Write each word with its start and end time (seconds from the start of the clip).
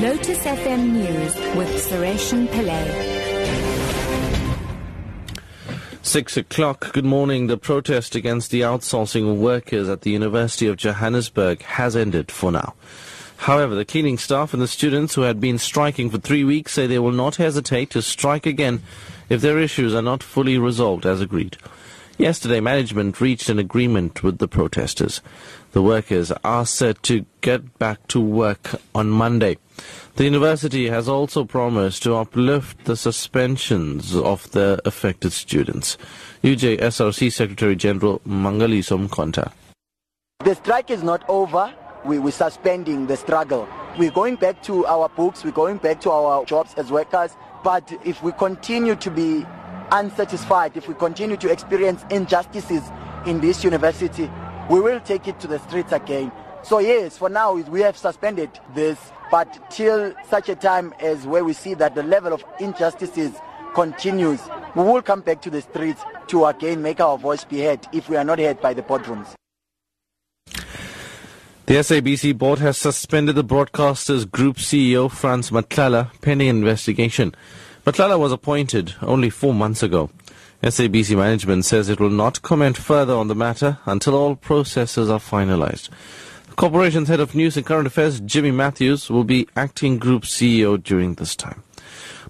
Lotus 0.00 0.38
FM 0.38 0.92
News 0.92 1.34
with 1.54 1.68
Sureshan 1.76 2.46
Pillay. 2.48 2.88
Six 6.00 6.38
o'clock. 6.38 6.94
Good 6.94 7.04
morning. 7.04 7.48
The 7.48 7.58
protest 7.58 8.14
against 8.14 8.50
the 8.50 8.62
outsourcing 8.62 9.30
of 9.30 9.36
workers 9.38 9.90
at 9.90 10.00
the 10.00 10.10
University 10.10 10.66
of 10.66 10.78
Johannesburg 10.78 11.60
has 11.64 11.96
ended 11.96 12.32
for 12.32 12.50
now. 12.50 12.72
However, 13.36 13.74
the 13.74 13.84
cleaning 13.84 14.16
staff 14.16 14.54
and 14.54 14.62
the 14.62 14.68
students 14.68 15.16
who 15.16 15.22
had 15.22 15.38
been 15.38 15.58
striking 15.58 16.08
for 16.08 16.16
three 16.16 16.44
weeks 16.44 16.72
say 16.72 16.86
they 16.86 16.98
will 16.98 17.12
not 17.12 17.36
hesitate 17.36 17.90
to 17.90 18.00
strike 18.00 18.46
again 18.46 18.80
if 19.28 19.42
their 19.42 19.58
issues 19.58 19.94
are 19.94 20.00
not 20.00 20.22
fully 20.22 20.56
resolved 20.56 21.04
as 21.04 21.20
agreed. 21.20 21.58
Yesterday, 22.18 22.60
management 22.60 23.20
reached 23.20 23.48
an 23.48 23.58
agreement 23.58 24.22
with 24.22 24.38
the 24.38 24.48
protesters. 24.48 25.22
The 25.72 25.82
workers 25.82 26.32
are 26.44 26.66
set 26.66 27.02
to 27.04 27.24
get 27.40 27.78
back 27.78 28.06
to 28.08 28.20
work 28.20 28.74
on 28.94 29.08
Monday. 29.08 29.56
The 30.16 30.24
university 30.24 30.88
has 30.88 31.08
also 31.08 31.44
promised 31.44 32.02
to 32.02 32.16
uplift 32.16 32.84
the 32.84 32.96
suspensions 32.96 34.14
of 34.14 34.50
the 34.50 34.80
affected 34.84 35.32
students. 35.32 35.96
UJSRC 36.42 37.32
Secretary 37.32 37.76
General 37.76 38.20
Mangaliso 38.26 38.98
Mkonta. 39.08 39.52
The 40.44 40.54
strike 40.54 40.90
is 40.90 41.02
not 41.02 41.24
over. 41.28 41.72
We, 42.04 42.18
we're 42.18 42.32
suspending 42.32 43.06
the 43.06 43.16
struggle. 43.16 43.68
We're 43.98 44.10
going 44.10 44.36
back 44.36 44.62
to 44.64 44.86
our 44.86 45.08
books, 45.10 45.44
we're 45.44 45.50
going 45.50 45.78
back 45.78 46.00
to 46.02 46.10
our 46.10 46.44
jobs 46.44 46.74
as 46.74 46.90
workers. 46.90 47.36
But 47.62 47.92
if 48.04 48.22
we 48.22 48.32
continue 48.32 48.96
to 48.96 49.10
be 49.10 49.44
unsatisfied, 49.92 50.76
if 50.76 50.88
we 50.88 50.94
continue 50.94 51.36
to 51.36 51.50
experience 51.50 52.04
injustices 52.10 52.82
in 53.26 53.40
this 53.40 53.64
university, 53.64 54.30
we 54.68 54.80
will 54.80 55.00
take 55.00 55.26
it 55.28 55.38
to 55.40 55.46
the 55.46 55.58
streets 55.60 55.92
again. 55.92 56.32
So 56.62 56.78
yes, 56.78 57.18
for 57.18 57.28
now 57.28 57.54
we 57.54 57.80
have 57.80 57.96
suspended 57.96 58.50
this, 58.74 58.98
but 59.30 59.70
till 59.70 60.14
such 60.28 60.48
a 60.48 60.54
time 60.54 60.94
as 61.00 61.26
where 61.26 61.44
we 61.44 61.52
see 61.52 61.74
that 61.74 61.94
the 61.94 62.02
level 62.02 62.32
of 62.32 62.44
injustices 62.60 63.32
continues, 63.74 64.40
we 64.74 64.82
will 64.82 65.02
come 65.02 65.20
back 65.20 65.42
to 65.42 65.50
the 65.50 65.62
streets 65.62 66.02
to 66.28 66.46
again 66.46 66.82
make 66.82 67.00
our 67.00 67.18
voice 67.18 67.44
be 67.44 67.60
heard 67.60 67.80
if 67.92 68.08
we 68.08 68.16
are 68.16 68.24
not 68.24 68.38
heard 68.38 68.60
by 68.60 68.74
the 68.74 68.82
boardrooms. 68.82 69.34
The 71.66 71.76
SABC 71.76 72.36
board 72.36 72.58
has 72.58 72.78
suspended 72.78 73.36
the 73.36 73.44
broadcaster's 73.44 74.24
group 74.24 74.56
CEO 74.56 75.08
Frans 75.08 75.50
Matlala 75.50 76.10
pending 76.20 76.48
investigation. 76.48 77.32
Matlala 77.86 78.18
was 78.18 78.30
appointed 78.30 78.94
only 79.00 79.30
four 79.30 79.54
months 79.54 79.82
ago. 79.82 80.10
SABC 80.62 81.16
management 81.16 81.64
says 81.64 81.88
it 81.88 81.98
will 81.98 82.10
not 82.10 82.42
comment 82.42 82.76
further 82.76 83.14
on 83.14 83.28
the 83.28 83.34
matter 83.34 83.78
until 83.86 84.14
all 84.14 84.36
processes 84.36 85.08
are 85.08 85.18
finalized. 85.18 85.88
The 86.48 86.56
corporation's 86.56 87.08
head 87.08 87.20
of 87.20 87.34
news 87.34 87.56
and 87.56 87.64
current 87.64 87.86
affairs, 87.86 88.20
Jimmy 88.20 88.50
Matthews, 88.50 89.08
will 89.08 89.24
be 89.24 89.48
acting 89.56 89.96
group 89.96 90.24
CEO 90.24 90.82
during 90.82 91.14
this 91.14 91.34
time. 91.34 91.62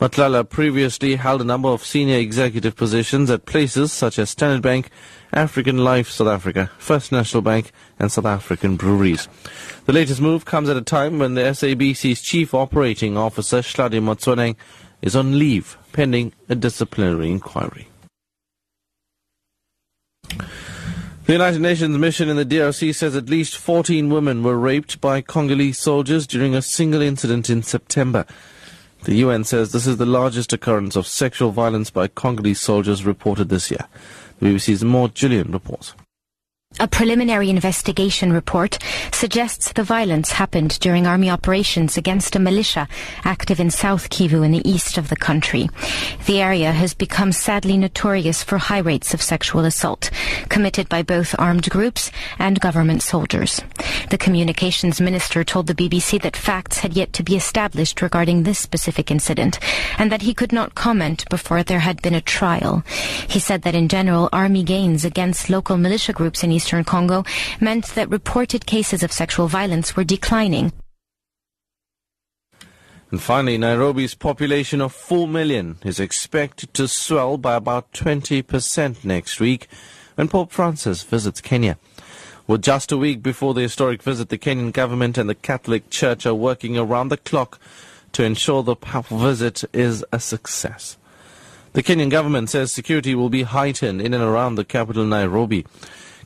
Matlala 0.00 0.46
previously 0.46 1.14
held 1.14 1.40
a 1.40 1.44
number 1.44 1.68
of 1.68 1.84
senior 1.84 2.18
executive 2.18 2.74
positions 2.74 3.30
at 3.30 3.46
places 3.46 3.92
such 3.92 4.18
as 4.18 4.28
Standard 4.28 4.62
Bank, 4.62 4.90
African 5.32 5.78
Life 5.78 6.10
South 6.10 6.28
Africa, 6.28 6.70
First 6.76 7.12
National 7.12 7.42
Bank, 7.42 7.70
and 7.98 8.10
South 8.10 8.26
African 8.26 8.76
Breweries. 8.76 9.28
The 9.86 9.92
latest 9.92 10.20
move 10.20 10.44
comes 10.44 10.68
at 10.68 10.76
a 10.76 10.82
time 10.82 11.18
when 11.18 11.34
the 11.34 11.42
SABC's 11.42 12.20
chief 12.20 12.52
operating 12.52 13.16
officer, 13.16 13.60
Hlaudi 13.60 14.02
Motsoeneng, 14.02 14.56
is 15.02 15.16
on 15.16 15.38
leave 15.38 15.76
pending 15.92 16.32
a 16.48 16.54
disciplinary 16.54 17.30
inquiry. 17.30 17.88
The 21.26 21.32
United 21.32 21.60
Nations 21.60 21.98
mission 21.98 22.28
in 22.28 22.36
the 22.36 22.46
DRC 22.46 22.94
says 22.94 23.16
at 23.16 23.28
least 23.28 23.56
14 23.56 24.10
women 24.10 24.44
were 24.44 24.56
raped 24.56 25.00
by 25.00 25.20
Congolese 25.20 25.78
soldiers 25.78 26.24
during 26.24 26.54
a 26.54 26.62
single 26.62 27.02
incident 27.02 27.50
in 27.50 27.64
September. 27.64 28.24
The 29.02 29.16
UN 29.16 29.42
says 29.42 29.72
this 29.72 29.88
is 29.88 29.96
the 29.96 30.06
largest 30.06 30.52
occurrence 30.52 30.94
of 30.94 31.06
sexual 31.06 31.50
violence 31.50 31.90
by 31.90 32.06
Congolese 32.06 32.60
soldiers 32.60 33.04
reported 33.04 33.48
this 33.48 33.70
year. 33.72 33.86
The 34.38 34.46
BBC's 34.46 34.84
Maud 34.84 35.14
Jullien 35.14 35.52
reports. 35.52 35.94
A 36.78 36.86
preliminary 36.86 37.48
investigation 37.48 38.34
report 38.34 38.78
suggests 39.10 39.72
the 39.72 39.82
violence 39.82 40.32
happened 40.32 40.78
during 40.80 41.06
army 41.06 41.30
operations 41.30 41.96
against 41.96 42.36
a 42.36 42.38
militia 42.38 42.86
active 43.24 43.60
in 43.60 43.70
South 43.70 44.10
Kivu 44.10 44.44
in 44.44 44.52
the 44.52 44.68
east 44.68 44.98
of 44.98 45.08
the 45.08 45.16
country. 45.16 45.70
The 46.26 46.42
area 46.42 46.72
has 46.72 46.92
become 46.92 47.32
sadly 47.32 47.78
notorious 47.78 48.42
for 48.42 48.58
high 48.58 48.80
rates 48.80 49.14
of 49.14 49.22
sexual 49.22 49.64
assault 49.64 50.10
committed 50.50 50.86
by 50.90 51.02
both 51.02 51.34
armed 51.38 51.70
groups 51.70 52.10
and 52.38 52.60
government 52.60 53.02
soldiers. 53.02 53.62
The 54.10 54.18
communications 54.18 55.00
minister 55.00 55.44
told 55.44 55.68
the 55.68 55.74
BBC 55.74 56.20
that 56.22 56.36
facts 56.36 56.78
had 56.78 56.94
yet 56.94 57.14
to 57.14 57.22
be 57.22 57.36
established 57.36 58.02
regarding 58.02 58.42
this 58.42 58.58
specific 58.58 59.10
incident 59.10 59.58
and 59.98 60.12
that 60.12 60.22
he 60.22 60.34
could 60.34 60.52
not 60.52 60.74
comment 60.74 61.24
before 61.30 61.62
there 61.62 61.80
had 61.80 62.02
been 62.02 62.14
a 62.14 62.20
trial. 62.20 62.84
He 63.28 63.38
said 63.38 63.62
that 63.62 63.74
in 63.74 63.88
general, 63.88 64.28
army 64.30 64.62
gains 64.62 65.06
against 65.06 65.48
local 65.48 65.78
militia 65.78 66.12
groups 66.12 66.44
in 66.44 66.50
eastern 66.66 66.82
Congo 66.82 67.22
meant 67.60 67.86
that 67.94 68.10
reported 68.10 68.66
cases 68.66 69.04
of 69.04 69.12
sexual 69.12 69.46
violence 69.46 69.94
were 69.94 70.02
declining. 70.02 70.72
And 73.12 73.22
finally, 73.22 73.56
Nairobi's 73.56 74.16
population 74.16 74.80
of 74.80 74.92
4 74.92 75.28
million 75.28 75.78
is 75.84 76.00
expected 76.00 76.74
to 76.74 76.88
swell 76.88 77.38
by 77.38 77.54
about 77.54 77.92
20% 77.92 79.04
next 79.04 79.38
week 79.38 79.68
when 80.16 80.26
Pope 80.26 80.50
Francis 80.50 81.04
visits 81.04 81.40
Kenya. 81.40 81.78
Well, 82.48 82.58
just 82.58 82.90
a 82.90 82.96
week 82.96 83.22
before 83.22 83.54
the 83.54 83.62
historic 83.62 84.02
visit, 84.02 84.28
the 84.28 84.38
Kenyan 84.38 84.72
government 84.72 85.16
and 85.16 85.30
the 85.30 85.36
Catholic 85.36 85.88
Church 85.88 86.26
are 86.26 86.34
working 86.34 86.76
around 86.76 87.10
the 87.10 87.16
clock 87.16 87.60
to 88.10 88.24
ensure 88.24 88.64
the 88.64 88.74
papal 88.74 89.18
visit 89.18 89.62
is 89.72 90.04
a 90.10 90.18
success. 90.18 90.96
The 91.74 91.82
Kenyan 91.82 92.10
government 92.10 92.50
says 92.50 92.72
security 92.72 93.14
will 93.14 93.28
be 93.28 93.42
heightened 93.42 94.00
in 94.00 94.14
and 94.14 94.24
around 94.24 94.54
the 94.54 94.64
capital, 94.64 95.04
Nairobi. 95.04 95.64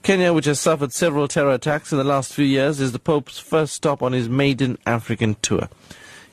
Kenya, 0.02 0.32
which 0.32 0.46
has 0.46 0.58
suffered 0.58 0.92
several 0.92 1.28
terror 1.28 1.52
attacks 1.52 1.92
in 1.92 1.98
the 1.98 2.04
last 2.04 2.32
few 2.32 2.44
years, 2.44 2.80
is 2.80 2.92
the 2.92 2.98
Pope's 2.98 3.38
first 3.38 3.74
stop 3.74 4.02
on 4.02 4.12
his 4.12 4.30
maiden 4.30 4.78
African 4.86 5.36
tour. 5.42 5.68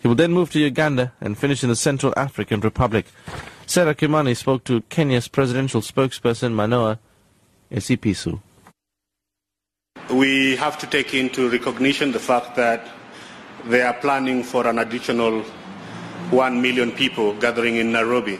He 0.01 0.07
will 0.07 0.15
then 0.15 0.31
move 0.31 0.51
to 0.51 0.59
Uganda 0.59 1.11
and 1.19 1.37
finish 1.37 1.63
in 1.63 1.69
the 1.69 1.75
Central 1.75 2.13
African 2.15 2.61
Republic. 2.61 3.07
Sarah 3.65 3.93
Kimani 3.93 4.37
spoke 4.37 4.63
to 4.65 4.81
Kenya's 4.83 5.27
presidential 5.27 5.81
spokesperson 5.81 6.53
Manoah 6.53 6.99
Esipisu. 7.69 8.39
We 10.11 10.55
have 10.55 10.77
to 10.79 10.87
take 10.87 11.13
into 11.13 11.49
recognition 11.49 12.13
the 12.13 12.19
fact 12.19 12.55
that 12.55 12.87
they 13.65 13.81
are 13.81 13.95
planning 13.95 14.43
for 14.43 14.65
an 14.65 14.79
additional 14.79 15.41
1 16.29 16.61
million 16.61 16.93
people 16.93 17.33
gathering 17.33 17.75
in 17.75 17.91
Nairobi. 17.91 18.39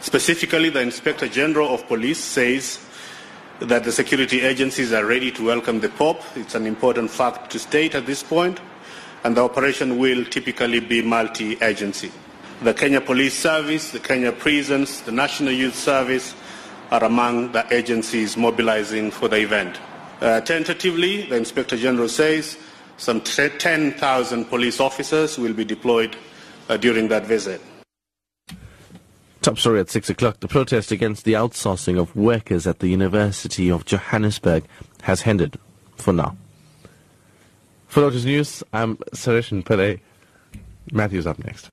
Specifically, 0.00 0.70
the 0.70 0.80
Inspector 0.80 1.28
General 1.28 1.72
of 1.72 1.86
Police 1.86 2.18
says 2.18 2.80
that 3.60 3.84
the 3.84 3.92
security 3.92 4.40
agencies 4.40 4.92
are 4.92 5.04
ready 5.04 5.30
to 5.30 5.46
welcome 5.46 5.80
the 5.80 5.88
Pope. 5.88 6.22
It's 6.36 6.54
an 6.54 6.66
important 6.66 7.10
fact 7.10 7.50
to 7.52 7.58
state 7.58 7.94
at 7.94 8.06
this 8.06 8.22
point, 8.22 8.60
and 9.22 9.36
the 9.36 9.42
operation 9.42 9.98
will 9.98 10.24
typically 10.24 10.80
be 10.80 11.02
multi-agency. 11.02 12.10
The 12.62 12.74
Kenya 12.74 13.00
Police 13.00 13.38
Service, 13.38 13.90
the 13.90 14.00
Kenya 14.00 14.32
Prisons, 14.32 15.02
the 15.02 15.12
National 15.12 15.52
Youth 15.52 15.74
Service 15.74 16.34
are 16.90 17.04
among 17.04 17.52
the 17.52 17.66
agencies 17.72 18.36
mobilizing 18.36 19.10
for 19.10 19.28
the 19.28 19.36
event. 19.40 19.78
Uh, 20.20 20.40
tentatively, 20.40 21.22
the 21.22 21.36
Inspector 21.36 21.76
General 21.76 22.08
says 22.08 22.58
some 22.96 23.20
10,000 23.20 24.44
police 24.46 24.80
officers 24.80 25.38
will 25.38 25.52
be 25.52 25.64
deployed 25.64 26.16
uh, 26.68 26.76
during 26.76 27.08
that 27.08 27.26
visit. 27.26 27.60
Top 29.44 29.58
story 29.58 29.78
at 29.78 29.90
6 29.90 30.08
o'clock. 30.08 30.40
The 30.40 30.48
protest 30.48 30.90
against 30.90 31.26
the 31.26 31.34
outsourcing 31.34 32.00
of 32.00 32.16
workers 32.16 32.66
at 32.66 32.78
the 32.78 32.88
University 32.88 33.70
of 33.70 33.84
Johannesburg 33.84 34.64
has 35.02 35.26
ended 35.26 35.58
for 35.96 36.14
now. 36.14 36.34
For 37.86 38.00
Lotus 38.00 38.24
News, 38.24 38.62
I'm 38.72 38.96
Sureshan 39.14 39.62
Pillay. 39.62 40.00
Matthew's 40.92 41.26
up 41.26 41.44
next. 41.44 41.68